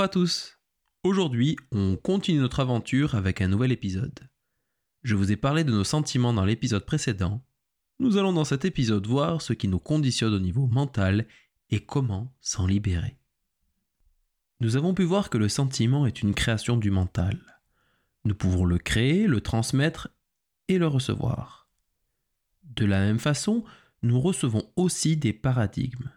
[0.00, 0.58] Bonjour à tous
[1.04, 4.30] Aujourd'hui, on continue notre aventure avec un nouvel épisode.
[5.02, 7.44] Je vous ai parlé de nos sentiments dans l'épisode précédent.
[7.98, 11.26] Nous allons dans cet épisode voir ce qui nous conditionne au niveau mental
[11.68, 13.18] et comment s'en libérer.
[14.60, 17.38] Nous avons pu voir que le sentiment est une création du mental.
[18.24, 20.08] Nous pouvons le créer, le transmettre
[20.68, 21.68] et le recevoir.
[22.62, 23.64] De la même façon,
[24.02, 26.10] nous recevons aussi des paradigmes.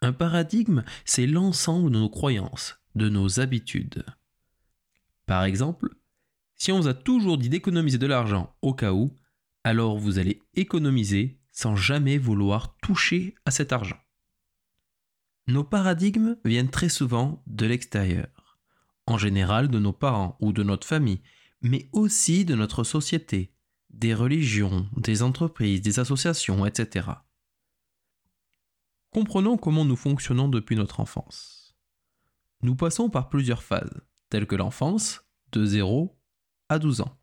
[0.00, 4.04] Un paradigme, c'est l'ensemble de nos croyances, de nos habitudes.
[5.26, 5.94] Par exemple,
[6.54, 9.16] si on vous a toujours dit d'économiser de l'argent au cas où,
[9.64, 13.98] alors vous allez économiser sans jamais vouloir toucher à cet argent.
[15.46, 18.58] Nos paradigmes viennent très souvent de l'extérieur,
[19.06, 21.20] en général de nos parents ou de notre famille,
[21.60, 23.52] mais aussi de notre société,
[23.90, 27.08] des religions, des entreprises, des associations, etc.
[29.10, 31.61] Comprenons comment nous fonctionnons depuis notre enfance.
[32.62, 36.16] Nous passons par plusieurs phases, telles que l'enfance, de 0
[36.68, 37.18] à 12 ans.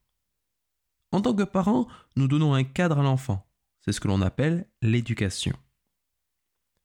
[1.12, 3.50] En tant que parents, nous donnons un cadre à l'enfant.
[3.82, 5.56] C'est ce que l'on appelle l'éducation.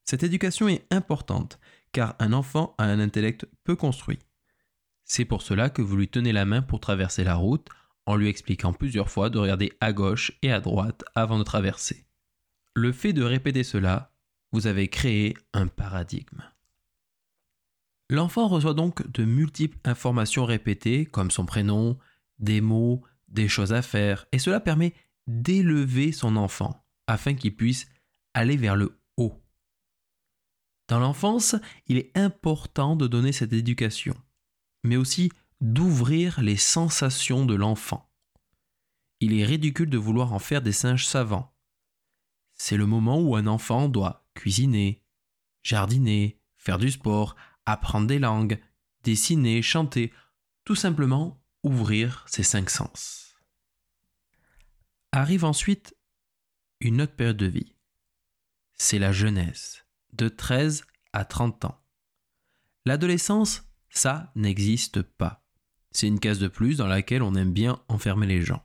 [0.05, 1.58] Cette éducation est importante,
[1.92, 4.19] car un enfant a un intellect peu construit.
[5.05, 7.69] C'est pour cela que vous lui tenez la main pour traverser la route,
[8.06, 12.06] en lui expliquant plusieurs fois de regarder à gauche et à droite avant de traverser.
[12.75, 14.14] Le fait de répéter cela
[14.55, 16.41] vous avez créé un paradigme.
[18.10, 21.98] L'enfant reçoit donc de multiples informations répétées, comme son prénom,
[22.38, 24.94] des mots, des choses à faire, et cela permet
[25.27, 27.86] d'élever son enfant, afin qu'il puisse
[28.34, 29.42] aller vers le haut.
[30.88, 34.14] Dans l'enfance, il est important de donner cette éducation,
[34.82, 38.10] mais aussi d'ouvrir les sensations de l'enfant.
[39.20, 41.55] Il est ridicule de vouloir en faire des singes savants.
[42.52, 45.02] C'est le moment où un enfant doit cuisiner,
[45.62, 47.34] jardiner, faire du sport,
[47.66, 48.60] apprendre des langues,
[49.02, 50.12] dessiner, chanter,
[50.64, 53.36] tout simplement ouvrir ses cinq sens.
[55.12, 55.97] Arrive ensuite
[56.80, 57.75] une autre période de vie.
[58.75, 61.80] C'est la jeunesse, de 13 à 30 ans.
[62.84, 65.42] L'adolescence, ça n'existe pas.
[65.91, 68.64] C'est une case de plus dans laquelle on aime bien enfermer les gens.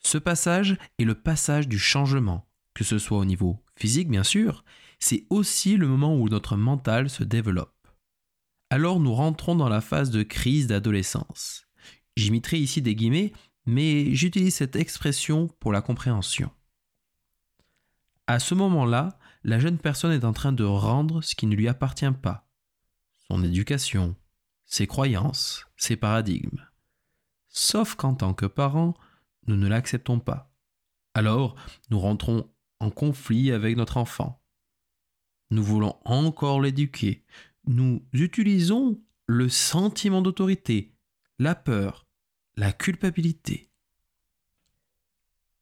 [0.00, 4.64] Ce passage est le passage du changement, que ce soit au niveau physique bien sûr,
[4.98, 7.72] c'est aussi le moment où notre mental se développe.
[8.70, 11.66] Alors nous rentrons dans la phase de crise d'adolescence.
[12.16, 13.32] J'imiterai ici des guillemets,
[13.66, 16.50] mais j'utilise cette expression pour la compréhension.
[18.26, 21.68] À ce moment-là, la jeune personne est en train de rendre ce qui ne lui
[21.68, 22.48] appartient pas.
[23.28, 24.16] Son éducation,
[24.64, 26.66] ses croyances, ses paradigmes.
[27.48, 28.94] Sauf qu'en tant que parents,
[29.46, 30.52] nous ne l'acceptons pas.
[31.14, 31.54] Alors,
[31.90, 34.42] nous rentrons en conflit avec notre enfant.
[35.50, 37.24] Nous voulons encore l'éduquer.
[37.66, 40.92] Nous utilisons le sentiment d'autorité,
[41.38, 42.06] la peur,
[42.56, 43.70] la culpabilité.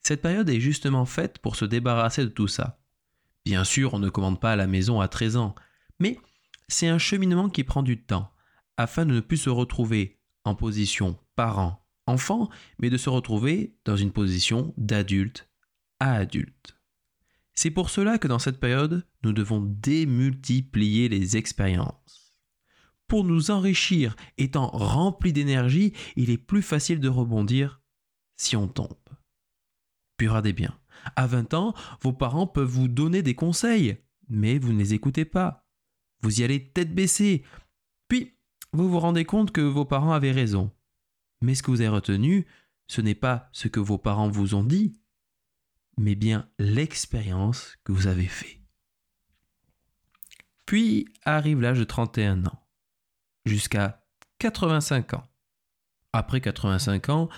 [0.01, 2.79] Cette période est justement faite pour se débarrasser de tout ça.
[3.45, 5.55] Bien sûr, on ne commande pas à la maison à 13 ans,
[5.99, 6.19] mais
[6.69, 8.31] c'est un cheminement qui prend du temps,
[8.77, 14.13] afin de ne plus se retrouver en position parent-enfant, mais de se retrouver dans une
[14.13, 15.49] position d'adulte
[16.01, 16.77] à adulte.
[17.55, 22.41] C'est pour cela que dans cette période, nous devons démultiplier les expériences.
[23.07, 27.81] Pour nous enrichir, étant remplis d'énergie, il est plus facile de rebondir
[28.37, 28.97] si on tombe.
[30.17, 30.79] Puis des biens.
[31.17, 33.99] À 20 ans, vos parents peuvent vous donner des conseils,
[34.29, 35.67] mais vous ne les écoutez pas.
[36.23, 37.45] Vous y allez tête baissée.
[38.09, 38.39] Puis,
[38.73, 40.71] vous vous rendez compte que vos parents avaient raison.
[41.43, 42.47] Mais ce que vous avez retenu,
[42.87, 44.99] ce n'est pas ce que vos parents vous ont dit,
[45.97, 48.61] mais bien l'expérience que vous avez fait.
[50.67, 52.67] Puis arrive l'âge de 31 ans,
[53.45, 54.05] jusqu'à
[54.39, 55.25] 85 ans.
[56.13, 57.29] Après 85 ans,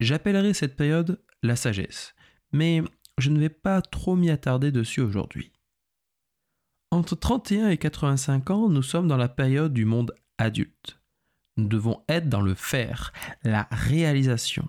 [0.00, 2.14] j'appellerai cette période la sagesse,
[2.52, 2.82] mais
[3.16, 5.52] je ne vais pas trop m'y attarder dessus aujourd'hui.
[6.90, 11.00] Entre 31 et 85 ans, nous sommes dans la période du monde adulte.
[11.56, 13.12] Nous devons être dans le faire,
[13.42, 14.68] la réalisation.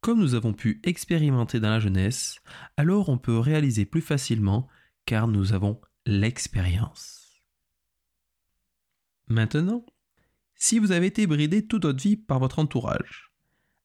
[0.00, 2.40] Comme nous avons pu expérimenter dans la jeunesse,
[2.76, 4.66] alors on peut réaliser plus facilement
[5.04, 7.42] car nous avons l'expérience.
[9.28, 9.84] Maintenant,
[10.54, 13.32] si vous avez été bridé toute votre vie par votre entourage,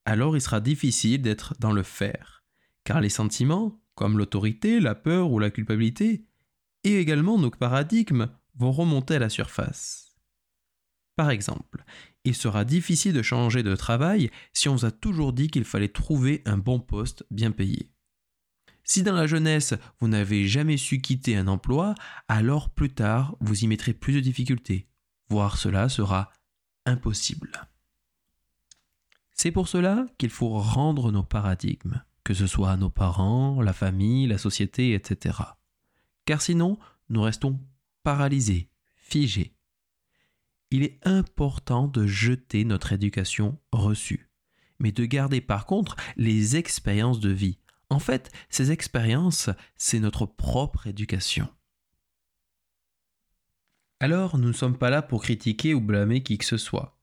[0.05, 2.43] alors il sera difficile d'être dans le faire,
[2.83, 6.25] car les sentiments, comme l'autorité, la peur ou la culpabilité,
[6.83, 10.15] et également nos paradigmes vont remonter à la surface.
[11.15, 11.83] Par exemple,
[12.25, 15.87] il sera difficile de changer de travail si on vous a toujours dit qu'il fallait
[15.87, 17.91] trouver un bon poste bien payé.
[18.83, 21.95] Si dans la jeunesse, vous n'avez jamais su quitter un emploi,
[22.27, 24.87] alors plus tard, vous y mettrez plus de difficultés.
[25.29, 26.31] voir cela sera
[26.85, 27.67] impossible.
[29.33, 34.27] C'est pour cela qu'il faut rendre nos paradigmes, que ce soit nos parents, la famille,
[34.27, 35.39] la société, etc.
[36.25, 36.77] Car sinon,
[37.09, 37.59] nous restons
[38.03, 39.54] paralysés, figés.
[40.71, 44.29] Il est important de jeter notre éducation reçue,
[44.79, 47.59] mais de garder par contre les expériences de vie.
[47.89, 51.47] En fait, ces expériences, c'est notre propre éducation.
[53.99, 56.99] Alors, nous ne sommes pas là pour critiquer ou blâmer qui que ce soit.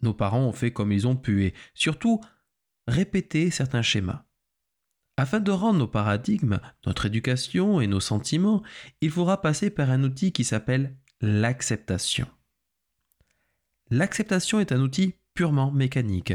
[0.00, 2.20] Nos parents ont fait comme ils ont pu et, surtout,
[2.86, 4.24] répéter certains schémas.
[5.16, 8.62] Afin de rendre nos paradigmes, notre éducation et nos sentiments,
[9.00, 12.26] il faudra passer par un outil qui s'appelle l'acceptation.
[13.94, 16.32] L'acceptation est un outil purement mécanique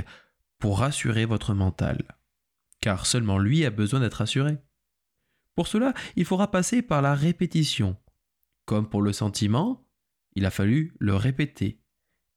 [0.59, 2.05] pour rassurer votre mental,
[2.79, 4.59] car seulement lui a besoin d'être rassuré.
[5.55, 7.97] Pour cela, il faudra passer par la répétition.
[8.63, 9.85] Comme pour le sentiment,
[10.35, 11.81] il a fallu le répéter,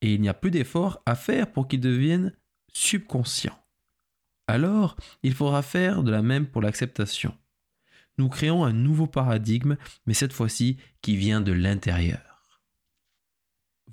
[0.00, 2.34] et il n'y a plus d'effort à faire pour qu'il devienne
[2.72, 3.56] subconscient.
[4.48, 7.32] Alors, il faudra faire de la même pour l'acceptation.
[8.18, 12.31] Nous créons un nouveau paradigme, mais cette fois-ci qui vient de l'intérieur.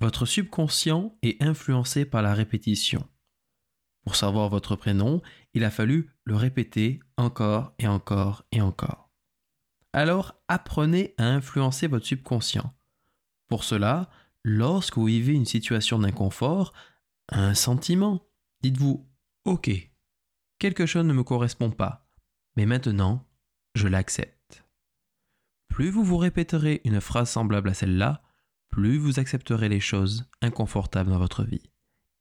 [0.00, 3.06] Votre subconscient est influencé par la répétition.
[4.04, 5.20] Pour savoir votre prénom,
[5.52, 9.10] il a fallu le répéter encore et encore et encore.
[9.92, 12.74] Alors apprenez à influencer votre subconscient.
[13.48, 14.08] Pour cela,
[14.42, 16.72] lorsque vous vivez une situation d'inconfort,
[17.28, 18.26] un sentiment,
[18.62, 19.06] dites-vous
[19.44, 19.70] OK,
[20.58, 22.08] quelque chose ne me correspond pas,
[22.56, 23.28] mais maintenant,
[23.74, 24.64] je l'accepte.
[25.68, 28.22] Plus vous vous répéterez une phrase semblable à celle-là,
[28.70, 31.70] plus vous accepterez les choses inconfortables dans votre vie,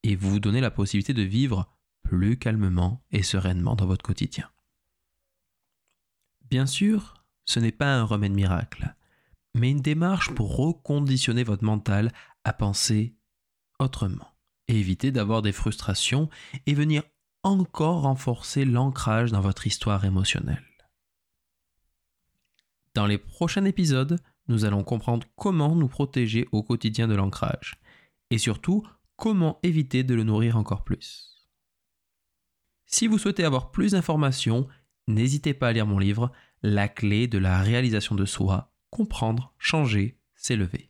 [0.04, 1.72] et vous vous donnez la possibilité de vivre
[2.04, 4.50] plus calmement et sereinement dans votre quotidien.
[6.50, 8.96] Bien sûr, ce n'est pas un remède miracle,
[9.56, 12.12] mais une démarche pour reconditionner votre mental
[12.44, 13.16] à penser
[13.80, 14.34] autrement,
[14.68, 16.30] et éviter d'avoir des frustrations
[16.66, 17.04] et venir
[17.44, 20.66] encore renforcer l'ancrage dans votre histoire émotionnelle.
[22.96, 24.20] Dans les prochains épisodes,
[24.50, 27.76] nous allons comprendre comment nous protéger au quotidien de l'ancrage,
[28.32, 28.86] et surtout
[29.16, 31.48] comment éviter de le nourrir encore plus.
[32.86, 34.68] Si vous souhaitez avoir plus d'informations,
[35.08, 36.32] n'hésitez pas à lire mon livre
[36.64, 40.90] La clé de la réalisation de soi, comprendre, changer, s'élever.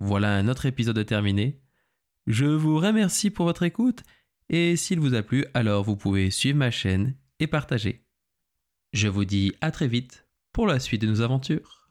[0.00, 1.60] Voilà un autre épisode terminé.
[2.26, 4.02] Je vous remercie pour votre écoute
[4.48, 8.04] et s'il vous a plu, alors vous pouvez suivre ma chaîne et partager.
[8.92, 11.81] Je vous dis à très vite pour la suite de nos aventures.